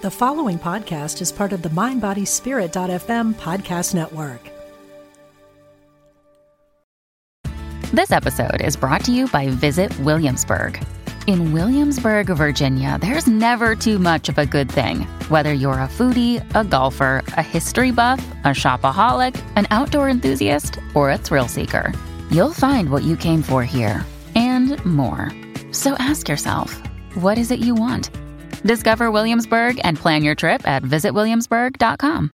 [0.00, 4.48] The following podcast is part of the MindBodySpirit.fm podcast network.
[7.92, 10.80] This episode is brought to you by Visit Williamsburg.
[11.26, 15.00] In Williamsburg, Virginia, there's never too much of a good thing.
[15.30, 21.10] Whether you're a foodie, a golfer, a history buff, a shopaholic, an outdoor enthusiast, or
[21.10, 21.92] a thrill seeker,
[22.30, 24.06] you'll find what you came for here
[24.36, 25.32] and more.
[25.72, 26.80] So ask yourself,
[27.14, 28.10] what is it you want?
[28.62, 32.30] Discover Williamsburg and plan your trip at visitwilliamsburg.com.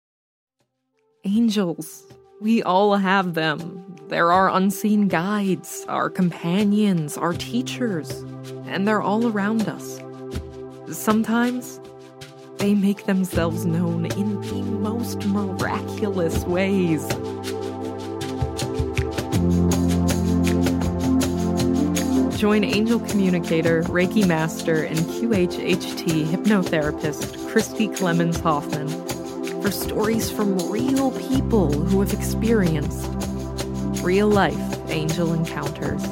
[1.24, 2.04] Angels.
[2.40, 3.96] We all have them.
[4.08, 8.10] They're our unseen guides, our companions, our teachers,
[8.64, 10.00] and they're all around us.
[10.90, 11.80] Sometimes
[12.56, 17.06] they make themselves known in the most miraculous ways.
[22.40, 28.88] Join angel communicator, Reiki master, and QHHT hypnotherapist Christi Clemons Hoffman
[29.60, 33.10] for stories from real people who have experienced
[34.02, 34.56] real life
[34.88, 36.02] angel encounters.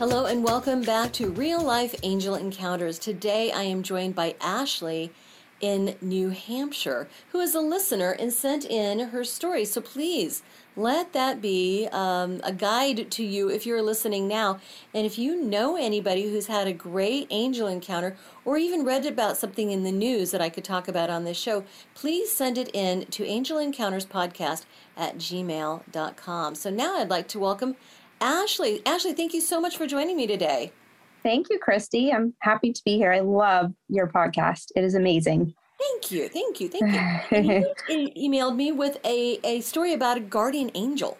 [0.00, 2.98] Hello and welcome back to Real Life Angel Encounters.
[2.98, 5.12] Today I am joined by Ashley
[5.60, 9.64] in New Hampshire, who is a listener and sent in her story.
[9.64, 10.42] So please
[10.76, 14.60] let that be um, a guide to you if you're listening now.
[14.94, 19.36] And if you know anybody who's had a great angel encounter or even read about
[19.36, 21.64] something in the news that I could talk about on this show,
[21.94, 26.54] please send it in to Angel Encounters Podcast at gmail.com.
[26.54, 27.76] So now I'd like to welcome
[28.20, 28.82] Ashley.
[28.86, 30.72] Ashley, thank you so much for joining me today.
[31.22, 32.12] Thank you, Christi.
[32.12, 33.12] I'm happy to be here.
[33.12, 34.72] I love your podcast.
[34.76, 35.54] It is amazing.
[35.78, 37.74] Thank you, thank you, thank you.
[37.88, 41.18] you emailed me with a, a story about a guardian angel.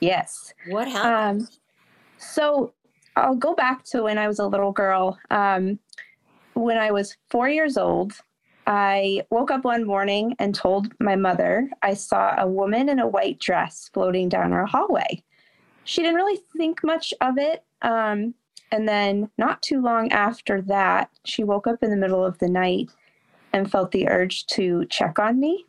[0.00, 0.52] Yes.
[0.68, 1.42] What happened?
[1.42, 1.48] Um,
[2.18, 2.74] so
[3.16, 5.18] I'll go back to when I was a little girl.
[5.30, 5.78] Um,
[6.52, 8.12] when I was four years old,
[8.66, 13.08] I woke up one morning and told my mother I saw a woman in a
[13.08, 15.22] white dress floating down our hallway.
[15.84, 17.64] She didn't really think much of it.
[17.82, 18.34] Um,
[18.70, 22.48] and then, not too long after that, she woke up in the middle of the
[22.48, 22.90] night
[23.52, 25.64] and felt the urge to check on me.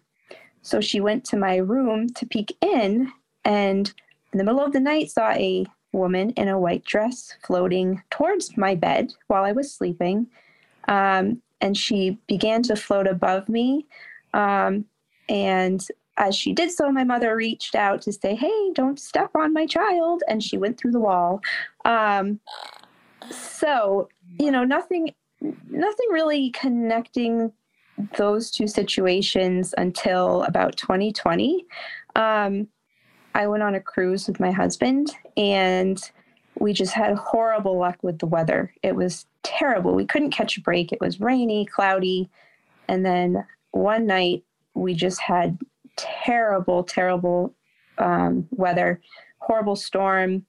[0.62, 3.12] So she went to my room to peek in,
[3.44, 3.94] and
[4.34, 8.58] in the middle of the night, saw a woman in a white dress floating towards
[8.58, 10.28] my bed while I was sleeping.
[10.88, 13.86] Um, and she began to float above me.
[14.34, 14.86] Um,
[15.30, 15.86] and
[16.18, 19.66] as she did so, my mother reached out to say, Hey, don't step on my
[19.66, 20.24] child.
[20.28, 21.42] And she went through the wall.
[21.86, 22.40] Um,
[23.32, 24.10] so,
[24.40, 27.52] you know, nothing, nothing really connecting
[28.18, 31.66] those two situations until about 2020.
[32.16, 32.68] Um,
[33.34, 36.00] I went on a cruise with my husband and
[36.58, 38.74] we just had horrible luck with the weather.
[38.82, 39.94] It was terrible.
[39.94, 40.92] We couldn't catch a break.
[40.92, 42.30] It was rainy, cloudy.
[42.88, 44.44] And then one night
[44.74, 45.58] we just had
[45.98, 47.54] terrible, terrible
[47.98, 49.02] um, weather,
[49.40, 50.46] horrible storm,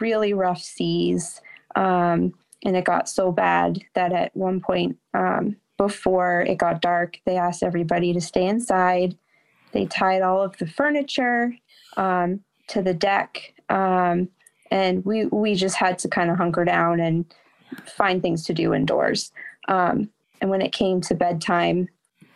[0.00, 1.40] really rough seas.
[1.76, 7.18] Um, and it got so bad that at one point, um, before it got dark,
[7.26, 9.16] they asked everybody to stay inside.
[9.72, 11.54] They tied all of the furniture
[11.96, 14.28] um, to the deck, um,
[14.70, 17.26] and we we just had to kind of hunker down and
[17.84, 19.32] find things to do indoors.
[19.68, 20.08] Um,
[20.40, 21.88] and when it came to bedtime,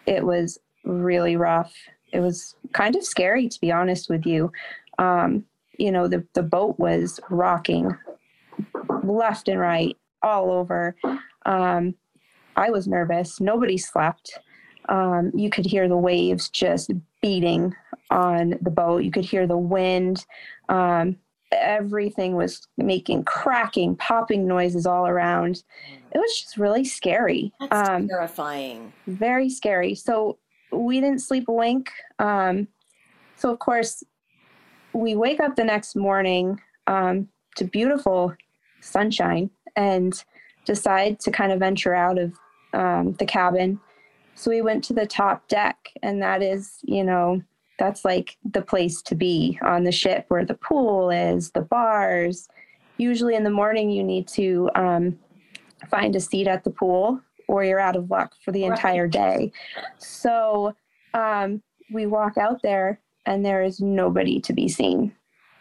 [0.06, 1.74] it was really rough.
[2.12, 4.52] It was kind of scary, to be honest with you.
[4.98, 5.44] Um,
[5.78, 7.96] you know, the the boat was rocking
[9.04, 10.96] left and right all over.
[11.46, 11.94] Um,
[12.56, 13.40] I was nervous.
[13.40, 14.38] Nobody slept.
[14.88, 16.90] Um, you could hear the waves just
[17.22, 17.74] beating
[18.10, 19.04] on the boat.
[19.04, 20.26] You could hear the wind.
[20.68, 21.16] Um,
[21.52, 25.62] everything was making cracking, popping noises all around.
[26.12, 27.52] It was just really scary.
[27.60, 28.92] That's um, terrifying.
[29.06, 29.94] Very scary.
[29.94, 30.38] So
[30.72, 31.90] we didn't sleep a wink.
[32.18, 32.68] Um,
[33.36, 34.02] so of course,
[34.92, 38.34] we wake up the next morning um, to beautiful
[38.90, 40.24] sunshine and
[40.64, 42.32] decide to kind of venture out of
[42.72, 43.80] um, the cabin.
[44.34, 47.42] So we went to the top deck, and that is, you know,
[47.78, 52.48] that's like the place to be on the ship where the pool is, the bars.
[52.98, 55.18] Usually in the morning, you need to um,
[55.88, 58.70] find a seat at the pool or you're out of luck for the right.
[58.70, 59.50] entire day.
[59.98, 60.74] So
[61.15, 61.62] um,
[61.92, 65.12] we walk out there, and there is nobody to be seen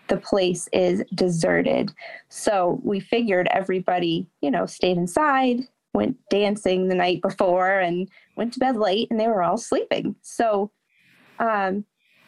[0.09, 1.93] the place is deserted.
[2.27, 5.61] So we figured everybody, you know, stayed inside,
[5.93, 10.15] went dancing the night before and went to bed late and they were all sleeping.
[10.21, 10.71] So
[11.39, 11.85] um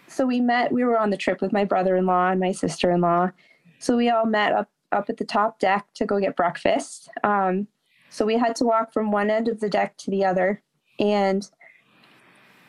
[0.07, 3.31] so we met we were on the trip with my brother-in-law and my sister-in-law.
[3.79, 7.09] So we all met up up at the top deck to go get breakfast.
[7.23, 7.67] Um
[8.09, 10.61] So we had to walk from one end of the deck to the other.
[10.99, 11.49] And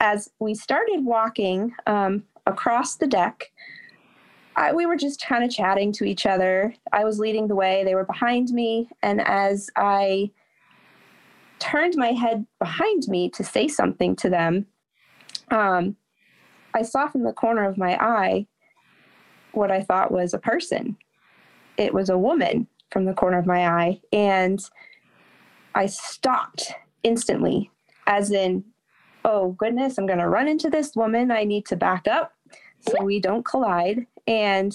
[0.00, 3.51] as we started walking um, across the deck,
[4.56, 6.75] I, we were just kind of chatting to each other.
[6.93, 8.88] I was leading the way, they were behind me.
[9.02, 10.31] And as I
[11.58, 14.66] turned my head behind me to say something to them,
[15.50, 15.96] um,
[16.75, 18.46] I saw from the corner of my eye
[19.52, 20.96] what I thought was a person.
[21.76, 24.00] It was a woman from the corner of my eye.
[24.12, 24.62] And
[25.75, 26.72] I stopped
[27.02, 27.70] instantly,
[28.06, 28.64] as in,
[29.25, 31.31] oh goodness, I'm going to run into this woman.
[31.31, 32.32] I need to back up
[32.81, 34.06] so we don't collide.
[34.26, 34.72] And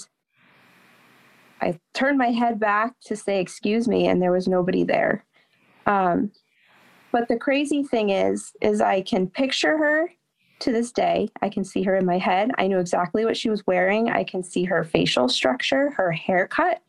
[1.60, 5.24] I turned my head back to say, excuse me, and there was nobody there.
[5.86, 6.30] Um,
[7.12, 10.10] but the crazy thing is, is I can picture her
[10.60, 11.28] to this day.
[11.40, 12.50] I can see her in my head.
[12.58, 14.10] I knew exactly what she was wearing.
[14.10, 16.82] I can see her facial structure, her haircut.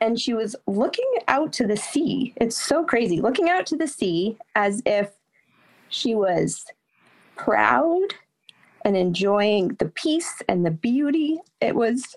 [0.00, 2.34] And she was looking out to the sea.
[2.36, 3.20] It's so crazy.
[3.20, 5.10] Looking out to the sea as if
[5.88, 6.64] she was
[7.36, 8.14] proud
[8.84, 11.38] and enjoying the peace and the beauty.
[11.60, 12.16] It was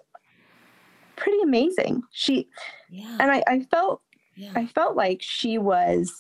[1.16, 2.04] pretty amazing.
[2.12, 2.50] She
[2.90, 3.18] yeah.
[3.20, 4.02] and I, I felt
[4.36, 4.52] yeah.
[4.56, 6.12] I felt like she was,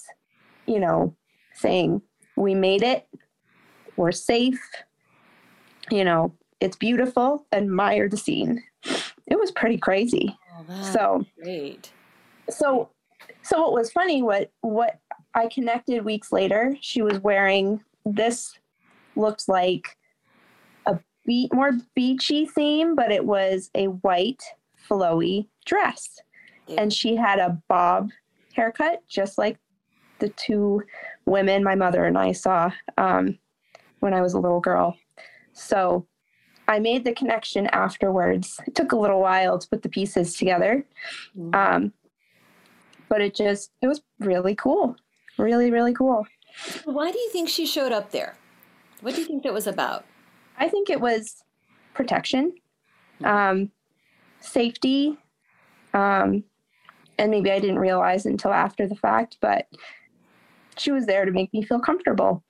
[0.65, 1.15] you know,
[1.53, 2.01] saying,
[2.35, 3.07] We made it,
[3.97, 4.59] we're safe,
[5.89, 8.63] you know, it's beautiful, admire the scene.
[9.27, 10.37] It was pretty crazy.
[10.69, 11.91] Oh, so great.
[12.49, 12.89] So
[13.41, 14.99] so what was funny what what
[15.33, 18.57] I connected weeks later, she was wearing this
[19.15, 19.97] looked like
[21.25, 24.43] beat more beachy theme, but it was a white
[24.89, 26.19] flowy dress.
[26.67, 26.81] Yeah.
[26.81, 28.09] And she had a bob
[28.53, 29.57] haircut, just like
[30.19, 30.81] the two
[31.25, 33.37] women my mother and I saw um,
[33.99, 34.97] when I was a little girl.
[35.53, 36.07] So
[36.67, 38.59] I made the connection afterwards.
[38.65, 40.85] It took a little while to put the pieces together.
[41.37, 41.55] Mm-hmm.
[41.55, 41.93] Um,
[43.09, 44.95] but it just, it was really cool.
[45.37, 46.25] Really, really cool.
[46.85, 48.37] Why do you think she showed up there?
[49.01, 50.05] What do you think that was about?
[50.57, 51.43] I think it was
[51.93, 52.53] protection,
[53.23, 53.71] um,
[54.39, 55.17] safety,
[55.93, 56.43] um,
[57.17, 59.67] and maybe I didn't realize until after the fact, but
[60.77, 62.43] she was there to make me feel comfortable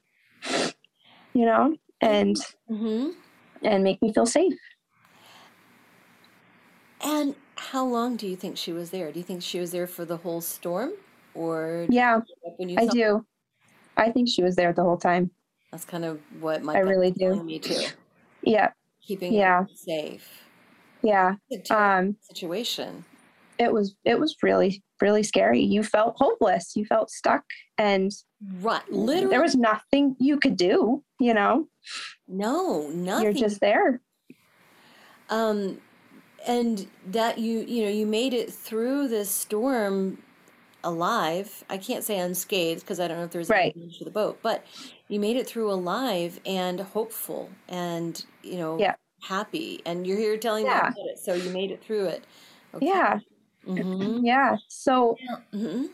[1.36, 2.38] you know, and
[2.69, 3.10] mm-hmm.
[3.62, 4.57] and make me feel safe.
[7.02, 9.12] And how long do you think she was there?
[9.12, 10.94] Do you think she was there for the whole storm,
[11.36, 12.22] or yeah,
[12.78, 13.25] I do.
[13.98, 15.30] I think she was there the whole time.
[15.75, 17.44] That's kind of what my I really do.
[17.44, 17.88] Me too.
[18.44, 18.69] Yeah,
[19.01, 20.45] keeping yeah safe.
[21.01, 21.36] Yeah,
[21.69, 23.04] um, situation.
[23.60, 25.60] It was it was really really scary.
[25.60, 26.77] You felt hopeless.
[26.77, 27.44] You felt stuck,
[27.77, 28.10] and
[28.62, 31.04] right, literally, there was nothing you could do.
[31.19, 31.68] You know,
[32.25, 33.25] no, nothing.
[33.25, 34.00] You're just there.
[35.30, 35.81] Um,
[36.48, 40.19] and that you you know you made it through this storm
[40.86, 41.64] alive.
[41.70, 43.74] I can't say unscathed because I don't know if there's right.
[43.74, 44.66] damage to the boat, but
[45.10, 48.96] you made it through alive and hopeful and you know yeah.
[49.22, 49.82] happy.
[49.86, 50.94] And you're here telling yeah.
[50.96, 52.24] me about it, so you made it through it.
[52.74, 52.86] Okay.
[52.86, 53.20] Yeah,
[53.68, 54.20] Mm-hmm.
[54.26, 54.58] Yeah.
[54.68, 55.18] So
[55.54, 55.86] mm-hmm.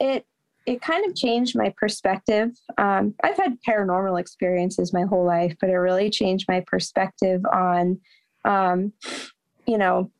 [0.00, 0.24] it
[0.66, 2.50] it kind of changed my perspective.
[2.76, 7.98] Um, I've had paranormal experiences my whole life, but it really changed my perspective on,
[8.44, 8.92] um,
[9.66, 10.10] you know,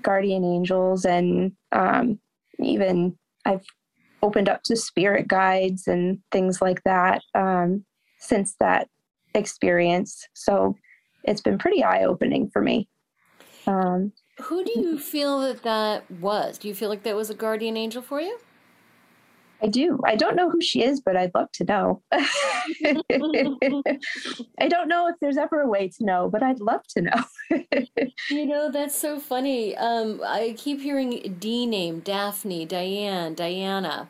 [0.00, 2.18] guardian angels and um,
[2.58, 3.64] even I've
[4.22, 7.84] opened up to spirit guides and things like that um,
[8.18, 8.88] since that
[9.34, 10.26] experience.
[10.34, 10.76] So
[11.24, 12.88] it's been pretty eye opening for me.
[13.66, 16.58] Um, who do you feel that that was?
[16.58, 18.38] Do you feel like that was a guardian angel for you?
[19.62, 20.00] I do.
[20.04, 22.02] I don't know who she is, but I'd love to know.
[22.12, 23.02] I
[24.68, 27.24] don't know if there's ever a way to know, but I'd love to know.
[28.30, 29.76] you know, that's so funny.
[29.76, 34.08] Um, I keep hearing D name, Daphne, Diane, Diana.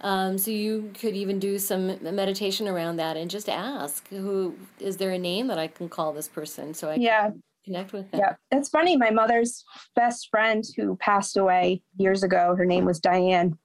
[0.00, 4.96] Um, so you could even do some meditation around that and just ask, who is
[4.96, 6.72] there a name that I can call this person?
[6.72, 7.30] So I yeah,
[7.64, 8.20] connect with them.
[8.20, 8.96] Yeah, it's funny.
[8.96, 9.64] My mother's
[9.96, 13.58] best friend who passed away years ago, her name was Diane.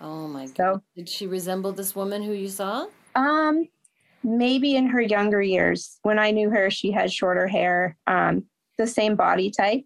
[0.00, 0.56] Oh my god!
[0.56, 2.86] So, Did she resemble this woman who you saw?
[3.14, 3.68] Um,
[4.22, 5.98] maybe in her younger years.
[6.02, 8.44] When I knew her, she had shorter hair, um,
[8.78, 9.84] the same body type.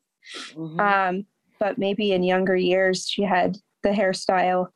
[0.54, 0.80] Mm-hmm.
[0.80, 1.26] Um,
[1.58, 4.68] but maybe in younger years, she had the hairstyle.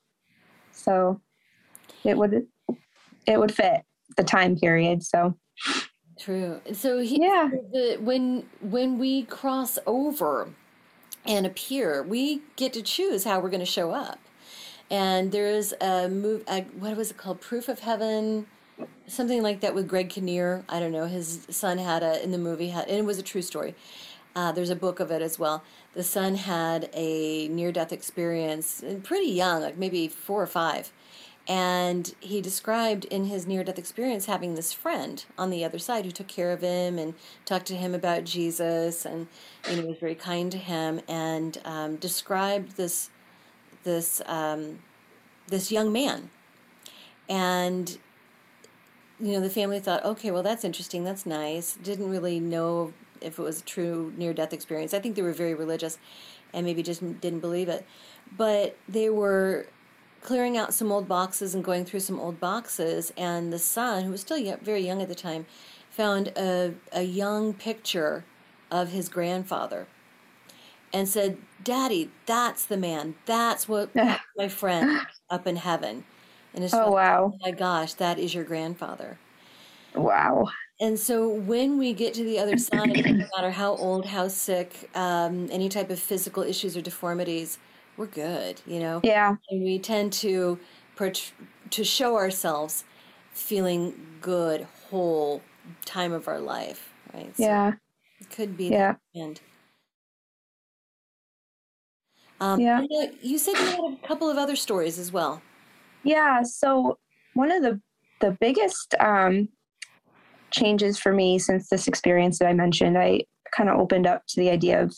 [0.72, 1.20] So
[2.04, 2.46] it would
[3.26, 3.82] it would fit
[4.16, 5.02] the time period.
[5.02, 5.36] So
[6.18, 6.60] True.
[6.72, 10.50] So he, yeah, the, when when we cross over
[11.24, 14.18] and appear, we get to choose how we're going to show up.
[14.90, 16.44] And there's a move.
[16.48, 17.40] A, what was it called?
[17.40, 18.46] Proof of Heaven,
[19.06, 20.64] something like that with Greg Kinnear.
[20.68, 21.06] I don't know.
[21.06, 23.74] His son had a in the movie had, and it was a true story.
[24.34, 25.64] Uh, there's a book of it as well.
[25.94, 30.92] the son had a near death experience, pretty young, like maybe four or five.
[31.48, 36.04] And he described in his near death experience having this friend on the other side
[36.04, 37.14] who took care of him and
[37.46, 39.26] talked to him about Jesus and
[39.68, 43.08] you know, was very kind to him and um, described this
[43.84, 44.80] this um,
[45.48, 46.30] this young man.
[47.28, 47.98] And
[49.20, 51.74] you know, the family thought, okay, well, that's interesting, that's nice.
[51.82, 54.94] Didn't really know if it was a true near death experience.
[54.94, 55.98] I think they were very religious
[56.52, 57.84] and maybe just didn't believe it.
[58.36, 59.66] But they were
[60.22, 64.10] clearing out some old boxes and going through some old boxes, and the son, who
[64.10, 65.46] was still young, very young at the time,
[65.90, 68.24] found a, a young picture
[68.70, 69.86] of his grandfather
[70.92, 73.14] and said, Daddy, that's the man.
[73.26, 73.94] That's what
[74.36, 76.04] my friend up in heaven.
[76.54, 77.32] And his oh, wow.
[77.34, 79.18] Oh my gosh, that is your grandfather.
[79.94, 80.48] Wow.
[80.80, 84.88] And so when we get to the other side, no matter how old, how sick,
[84.94, 87.58] um, any type of physical issues or deformities,
[87.96, 89.00] we're good, you know?
[89.02, 89.36] Yeah.
[89.50, 90.58] And we tend to
[91.70, 92.82] to show ourselves
[93.30, 95.42] feeling good, whole
[95.84, 97.36] time of our life, right?
[97.36, 97.72] So yeah.
[98.20, 98.96] It could be yeah.
[99.14, 99.40] And
[102.40, 102.82] um, yeah.
[103.22, 105.42] You said you had a couple of other stories as well.
[106.04, 106.42] Yeah.
[106.42, 106.98] So
[107.34, 107.80] one of the
[108.20, 109.48] the biggest um,
[110.50, 113.22] changes for me since this experience that I mentioned, I
[113.56, 114.94] kind of opened up to the idea of,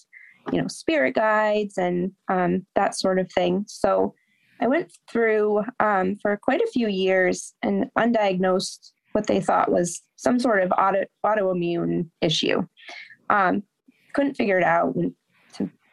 [0.52, 3.64] you know, spirit guides and um, that sort of thing.
[3.66, 4.14] So
[4.60, 10.02] I went through um, for quite a few years and undiagnosed what they thought was
[10.16, 12.62] some sort of auto, autoimmune issue.
[13.28, 13.62] Um,
[14.12, 14.96] couldn't figure it out.
[14.96, 15.14] Went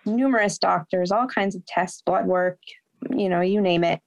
[0.08, 2.60] numerous doctors, all kinds of tests, blood work,
[3.12, 4.02] you know, you name it.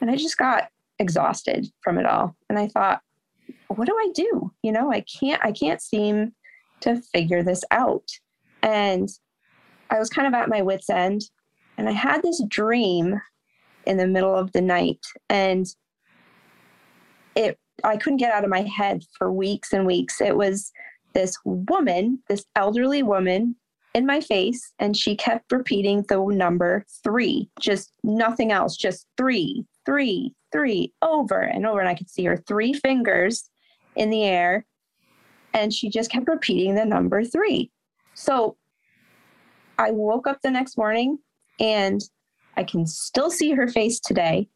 [0.00, 2.36] And I just got exhausted from it all.
[2.48, 3.00] And I thought,
[3.68, 4.52] what do I do?
[4.62, 6.32] You know, I can't, I can't seem
[6.80, 8.08] to figure this out.
[8.62, 9.08] And
[9.90, 11.22] I was kind of at my wits' end.
[11.78, 13.20] And I had this dream
[13.86, 15.04] in the middle of the night.
[15.28, 15.66] And
[17.34, 20.20] it, I couldn't get out of my head for weeks and weeks.
[20.20, 20.72] It was
[21.12, 23.56] this woman, this elderly woman
[23.96, 29.64] in my face and she kept repeating the number three, just nothing else, just three,
[29.86, 31.80] three, three, over and over.
[31.80, 33.48] And I could see her three fingers
[33.96, 34.66] in the air.
[35.54, 37.70] And she just kept repeating the number three.
[38.12, 38.58] So
[39.78, 41.18] I woke up the next morning
[41.58, 42.02] and
[42.54, 44.46] I can still see her face today.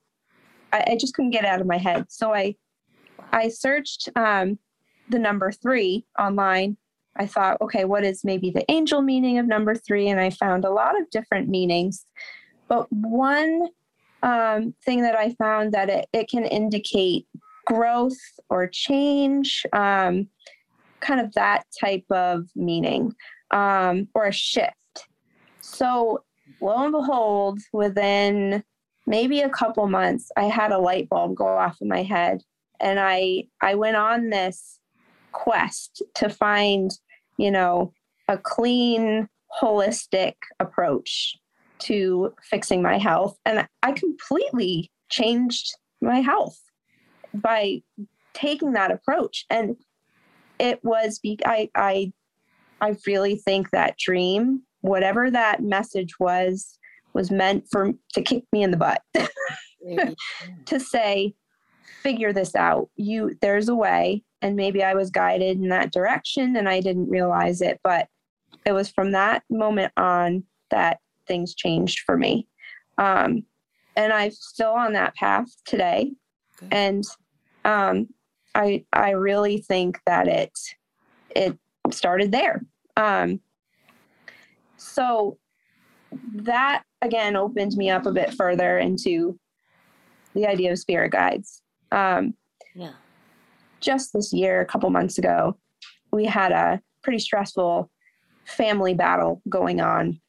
[0.70, 2.04] I, I just couldn't get out of my head.
[2.11, 2.56] So I
[3.32, 4.59] I searched um,
[5.09, 6.76] the number three online
[7.17, 10.09] I thought, okay, what is maybe the angel meaning of number three?
[10.09, 12.07] And I found a lot of different meanings.
[12.69, 13.69] But one
[14.23, 17.26] um, thing that I found that it, it can indicate
[17.67, 20.29] growth or change, um,
[21.00, 23.12] kind of that type of meaning,
[23.50, 24.75] um, or a shift.
[25.61, 26.25] So
[26.61, 28.62] lo and behold, within
[29.07, 32.43] maybe a couple months, I had a light bulb go off in my head.
[32.81, 34.80] And I I went on this
[35.33, 36.91] quest to find,
[37.37, 37.93] you know,
[38.29, 39.29] a clean,
[39.61, 41.37] holistic approach
[41.81, 43.37] to fixing my health.
[43.45, 46.59] And I completely changed my health
[47.35, 47.83] by
[48.35, 49.45] taking that approach.
[49.51, 49.77] And
[50.59, 52.13] it was, be- I, I,
[52.81, 56.79] I really think that dream, whatever that message was,
[57.13, 59.03] was meant for to kick me in the butt
[60.67, 61.35] to say
[62.03, 66.56] figure this out you there's a way and maybe I was guided in that direction
[66.56, 67.80] and I didn't realize it.
[67.82, 68.09] But
[68.64, 72.47] it was from that moment on that things changed for me.
[72.99, 73.44] Um,
[73.97, 76.12] and I'm still on that path today.
[76.70, 77.04] And
[77.64, 78.09] um,
[78.54, 80.59] I I really think that it
[81.30, 81.59] it
[81.90, 82.62] started there.
[82.97, 83.40] Um,
[84.76, 85.38] so
[86.35, 89.38] that again opened me up a bit further into
[90.35, 91.62] the idea of spirit guides.
[91.92, 92.35] Um,
[92.75, 92.92] yeah
[93.81, 95.57] just this year, a couple months ago,
[96.13, 97.91] we had a pretty stressful
[98.45, 100.21] family battle going on.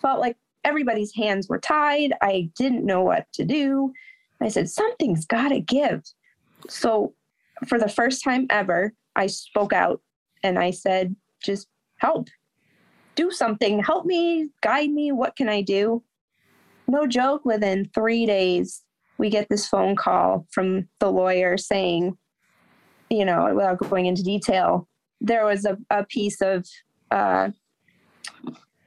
[0.00, 2.12] Felt like everybody's hands were tied.
[2.22, 3.92] I didn't know what to do.
[4.40, 6.02] I said, something's got to give.
[6.68, 7.14] So,
[7.66, 10.02] for the first time ever, I spoke out
[10.42, 12.28] and I said, just help,
[13.14, 15.10] do something, help me, guide me.
[15.10, 16.02] What can I do?
[16.86, 18.82] No joke, within three days,
[19.18, 22.16] we get this phone call from the lawyer saying,
[23.10, 24.88] you know, without going into detail,
[25.20, 26.66] there was a, a piece of
[27.10, 27.50] uh,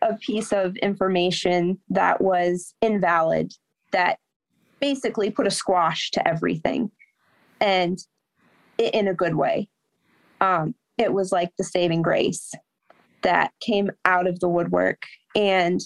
[0.02, 3.54] a piece of information that was invalid
[3.92, 4.20] that
[4.80, 6.92] basically put a squash to everything,
[7.60, 8.00] and
[8.78, 9.68] in a good way.
[10.42, 12.54] Um, it was like the saving grace
[13.22, 15.04] that came out of the woodwork
[15.36, 15.82] and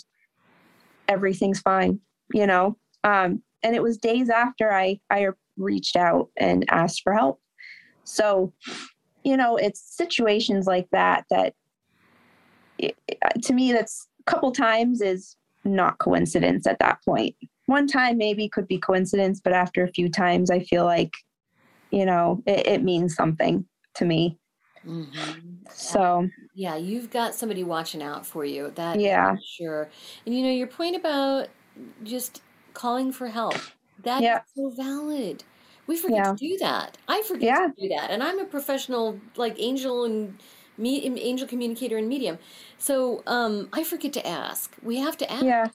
[1.07, 1.99] everything's fine,
[2.33, 2.77] you know?
[3.03, 7.39] Um, and it was days after I, I reached out and asked for help.
[8.03, 8.53] So,
[9.23, 11.53] you know, it's situations like that that
[12.77, 12.97] it,
[13.43, 17.35] to me, that's a couple times is not coincidence at that point.
[17.67, 21.13] One time maybe could be coincidence, but after a few times, I feel like,
[21.91, 24.37] you know, it, it means something to me.
[24.85, 25.53] Mm-hmm.
[25.69, 28.71] So yeah, you've got somebody watching out for you.
[28.75, 29.89] That yeah, sure.
[30.25, 31.47] And you know your point about
[32.03, 32.41] just
[32.73, 33.55] calling for help.
[34.03, 35.43] That's so valid.
[35.87, 36.31] We forget yeah.
[36.31, 36.97] to do that.
[37.07, 37.67] I forget yeah.
[37.67, 40.37] to do that, and I'm a professional like angel and
[40.77, 42.39] me angel communicator and medium.
[42.77, 44.75] So um, I forget to ask.
[44.81, 45.43] We have to ask.
[45.43, 45.67] Yeah,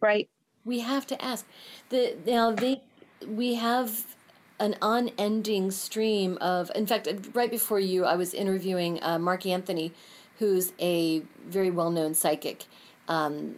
[0.00, 0.28] right.
[0.64, 1.46] We have to ask.
[1.90, 2.82] The now they
[3.26, 4.16] we have
[4.58, 6.70] an unending stream of.
[6.74, 9.92] In fact, right before you, I was interviewing uh, Mark Anthony,
[10.38, 12.64] who's a very well known psychic,
[13.08, 13.56] um,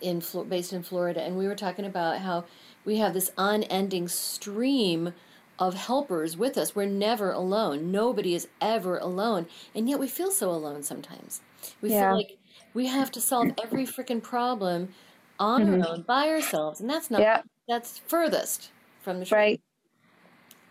[0.00, 2.44] in based in Florida, and we were talking about how
[2.84, 5.12] we have this unending stream
[5.58, 6.74] of helpers with us.
[6.74, 7.90] We're never alone.
[7.90, 11.40] Nobody is ever alone, and yet we feel so alone sometimes.
[11.80, 12.10] We yeah.
[12.10, 12.38] feel like
[12.74, 14.90] we have to solve every freaking problem
[15.38, 15.82] on mm-hmm.
[15.82, 17.42] our own by ourselves, and that's not yeah.
[17.68, 18.70] that's furthest
[19.02, 19.36] from the truth.
[19.36, 19.60] Right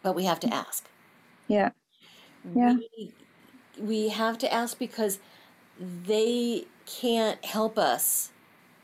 [0.07, 0.85] but we have to ask.
[1.49, 1.71] Yeah.
[2.55, 2.77] Yeah.
[2.97, 3.13] We,
[3.77, 5.19] we have to ask because
[5.79, 8.31] they can't help us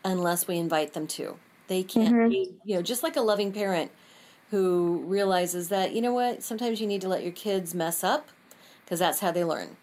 [0.03, 1.38] unless we invite them to.
[1.67, 2.57] They can't, mm-hmm.
[2.65, 3.89] you know, just like a loving parent
[4.53, 8.29] who realizes that, you know what, sometimes you need to let your kids mess up
[8.86, 9.75] because that's how they learn.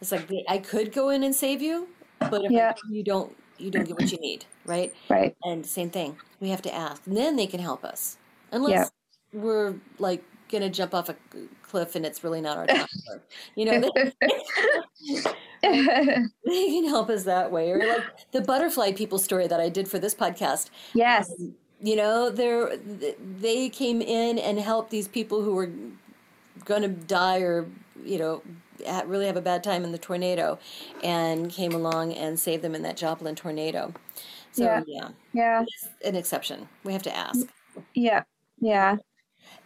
[0.00, 2.72] It's like I could go in and save you, but if yeah.
[2.88, 4.94] you don't, you don't get what you need, right?
[5.10, 5.36] Right.
[5.44, 8.16] And same thing, we have to ask, and then they can help us.
[8.50, 9.38] Unless yeah.
[9.38, 11.16] we're like going to jump off a
[11.60, 12.86] cliff and it's really not our time.
[13.56, 14.12] you know, they,
[16.46, 17.70] they, can help us that way.
[17.70, 20.70] Or like the butterfly people story that I did for this podcast.
[20.94, 21.30] Yes.
[21.38, 25.70] Um, you know, they they came in and helped these people who were
[26.64, 27.66] going to die or,
[28.04, 28.42] you know,
[29.06, 30.58] really have a bad time in the tornado
[31.02, 33.92] and came along and saved them in that Joplin tornado.
[34.52, 34.82] So, yeah.
[34.86, 35.08] Yeah.
[35.32, 35.64] yeah.
[36.04, 36.68] an exception.
[36.84, 37.46] We have to ask.
[37.94, 38.22] Yeah.
[38.60, 38.96] Yeah.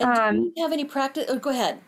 [0.00, 1.26] And um, do you have any practice?
[1.28, 1.80] Oh, go ahead.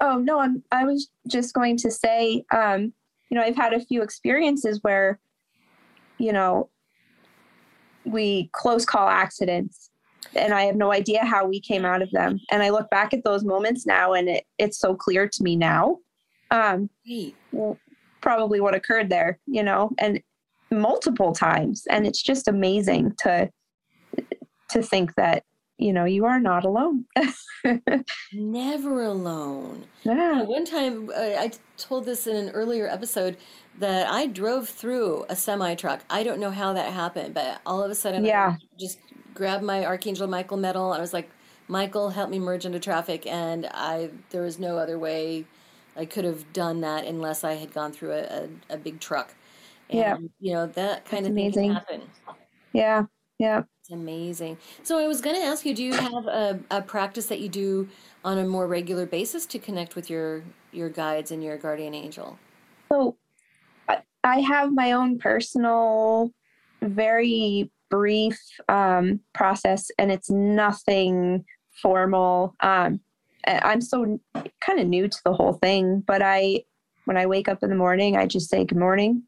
[0.00, 0.62] Oh no, I'm.
[0.72, 2.92] I was just going to say, um,
[3.30, 5.20] you know, I've had a few experiences where,
[6.18, 6.68] you know,
[8.04, 9.90] we close call accidents,
[10.34, 12.38] and I have no idea how we came out of them.
[12.50, 15.56] And I look back at those moments now, and it, it's so clear to me
[15.56, 15.98] now.
[16.50, 16.90] Um,
[18.20, 20.20] probably what occurred there, you know, and
[20.70, 23.50] multiple times, and it's just amazing to
[24.70, 25.44] to think that
[25.82, 27.04] you know, you are not alone.
[28.32, 29.84] Never alone.
[30.04, 30.42] Yeah.
[30.42, 33.36] Uh, one time, uh, I told this in an earlier episode
[33.78, 36.02] that I drove through a semi truck.
[36.08, 38.56] I don't know how that happened, but all of a sudden, yeah.
[38.60, 38.98] I just
[39.34, 40.92] grabbed my Archangel Michael medal.
[40.92, 41.30] I was like,
[41.68, 43.26] Michael, help me merge into traffic.
[43.26, 45.46] And I, there was no other way
[45.96, 49.34] I could have done that unless I had gone through a, a, a big truck.
[49.90, 50.16] And, yeah.
[50.40, 51.68] you know, that kind That's of thing amazing.
[51.68, 52.02] can happen.
[52.72, 53.04] Yeah.
[53.42, 53.64] Yeah.
[53.80, 54.56] It's amazing.
[54.84, 57.48] So I was going to ask you, do you have a, a practice that you
[57.48, 57.88] do
[58.24, 62.38] on a more regular basis to connect with your your guides and your guardian angel?
[62.88, 63.16] So
[64.22, 66.30] I have my own personal,
[66.82, 71.44] very brief um, process, and it's nothing
[71.82, 72.54] formal.
[72.60, 73.00] Um,
[73.44, 74.20] I'm so
[74.60, 76.62] kind of new to the whole thing, but I,
[77.06, 79.24] when I wake up in the morning, I just say good morning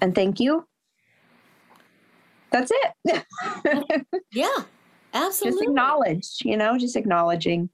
[0.00, 0.66] and thank you
[2.52, 3.26] that's it.
[4.32, 4.48] yeah,
[5.14, 5.58] absolutely.
[5.58, 7.70] Just acknowledge, you know, just acknowledging.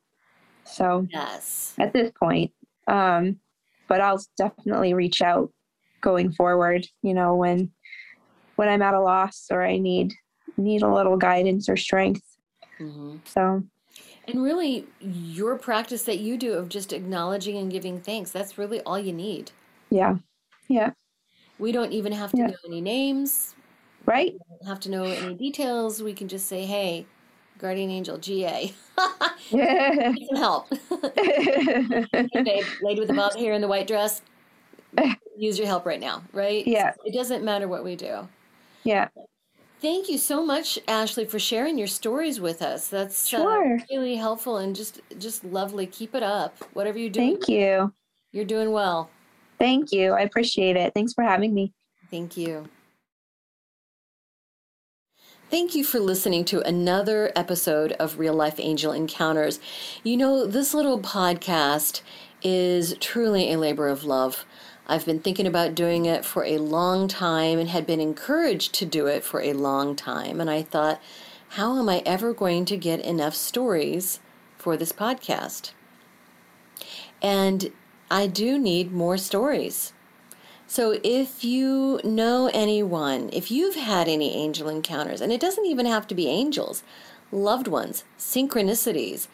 [0.65, 2.53] So yes, at this point,
[2.87, 3.39] um,
[3.89, 5.53] but I'll definitely reach out
[6.01, 6.87] going forward.
[7.03, 7.71] You know, when
[8.57, 10.15] when I'm at a loss or I need
[10.57, 12.23] need a little guidance or strength.
[12.81, 13.17] Mm-hmm.
[13.25, 13.65] So.
[14.27, 18.83] And really, your practice that you do of just acknowledging and giving thanks, that's really
[18.83, 19.53] all you need.
[19.89, 20.17] Yeah.
[20.69, 20.91] Yeah.
[21.59, 22.47] We don't even have to yeah.
[22.49, 23.55] know any names
[24.09, 24.35] right?
[24.67, 26.03] have to know any details.
[26.03, 27.07] We can just say, hey,
[27.59, 28.73] guardian angel, GA.
[29.51, 30.15] yeah.
[30.29, 30.69] some help.
[31.17, 34.23] hey, babe, lady with the bob hair and the white dress,
[35.37, 36.67] use your help right now, right?
[36.67, 36.95] Yeah.
[37.05, 38.29] It doesn't matter what we do.
[38.85, 39.09] Yeah.
[39.81, 42.89] Thank you so much, Ashley, for sharing your stories with us.
[42.89, 43.75] That's uh, sure.
[43.75, 45.87] uh, really helpful and just just lovely.
[45.87, 46.57] Keep it up.
[46.73, 47.21] Whatever you do.
[47.21, 47.93] Thank you.
[48.33, 49.09] You're doing well.
[49.59, 50.13] Thank you.
[50.13, 50.95] I appreciate it.
[50.95, 51.73] Thanks for having me.
[52.11, 52.69] Thank you.
[55.51, 59.61] Thank you for listening to another episode of Real Life Angel Encounters.
[60.05, 62.03] You know, this little podcast
[62.43, 64.45] is truly a labor of love.
[64.87, 68.85] I've been thinking about doing it for a long time and had been encouraged to
[68.85, 70.39] do it for a long time.
[70.39, 71.01] And I thought,
[71.53, 74.21] how am I ever going to get enough stories
[74.59, 75.73] for this podcast?
[77.23, 77.73] And
[78.11, 79.95] I do need more stories.
[80.71, 85.87] So if you know anyone, if you've had any angel encounters, and it doesn't even
[85.87, 86.83] have to be angels,
[87.33, 89.29] loved ones, synchronicities,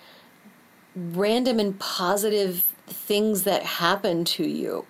[0.94, 4.86] random and positive things that happen to you,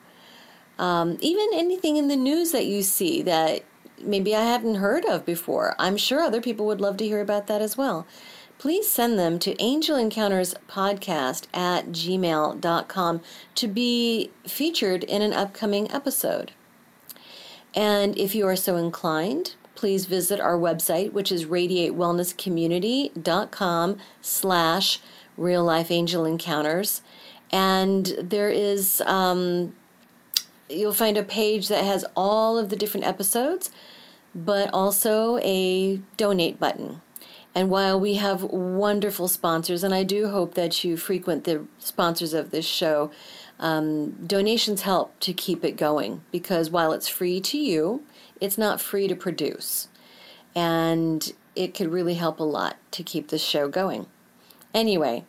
[0.78, 3.64] um, even anything in the news that you see that
[3.98, 5.74] maybe I hadn't heard of before.
[5.78, 8.06] I'm sure other people would love to hear about that as well.
[8.58, 13.20] Please send them to angelencounterspodcast Encounters Podcast at gmail.com
[13.54, 16.52] to be featured in an upcoming episode.
[17.74, 25.00] And if you are so inclined, please visit our website, which is radiatewellnesscommunity.com slash
[25.36, 27.02] real life angel encounters.
[27.50, 29.74] And there is um,
[30.68, 33.70] you'll find a page that has all of the different episodes,
[34.34, 37.00] but also a donate button.
[37.54, 42.34] And while we have wonderful sponsors, and I do hope that you frequent the sponsors
[42.34, 43.10] of this show,
[43.60, 48.02] um, donations help to keep it going because while it's free to you,
[48.40, 49.88] it's not free to produce.
[50.56, 54.06] And it could really help a lot to keep this show going.
[54.72, 55.24] Anyway,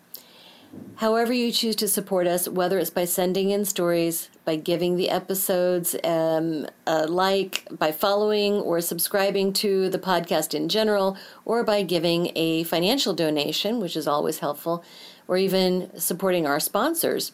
[0.96, 5.10] However, you choose to support us, whether it's by sending in stories, by giving the
[5.10, 11.82] episodes um, a like, by following or subscribing to the podcast in general, or by
[11.82, 14.84] giving a financial donation, which is always helpful,
[15.28, 17.32] or even supporting our sponsors,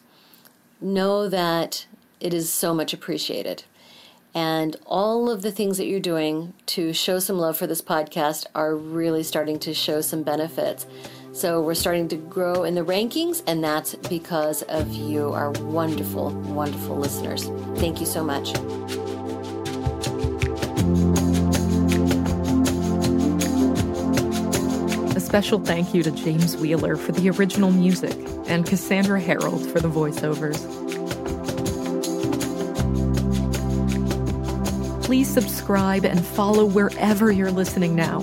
[0.80, 1.86] know that
[2.18, 3.64] it is so much appreciated.
[4.34, 8.46] And all of the things that you're doing to show some love for this podcast
[8.54, 10.86] are really starting to show some benefits.
[11.34, 16.30] So we're starting to grow in the rankings, and that's because of you, our wonderful,
[16.30, 17.46] wonderful listeners.
[17.78, 18.52] Thank you so much.
[25.16, 28.14] A special thank you to James Wheeler for the original music
[28.46, 30.60] and Cassandra Harold for the voiceovers.
[35.02, 38.20] Please subscribe and follow wherever you're listening now.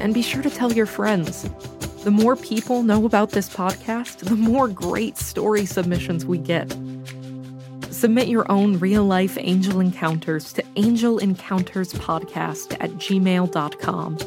[0.00, 1.46] And be sure to tell your friends.
[2.04, 6.74] The more people know about this podcast, the more great story submissions we get.
[7.90, 14.18] Submit your own real life angel encounters to angelencounterspodcast at gmail.com.